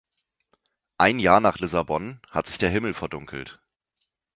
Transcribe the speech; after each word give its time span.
Ein 0.97 1.19
Jahr 1.19 1.39
nach 1.39 1.59
Lissabon 1.59 2.19
hat 2.31 2.47
sich 2.47 2.57
der 2.57 2.71
Himmel 2.71 2.95
verdunkelt. 2.95 3.61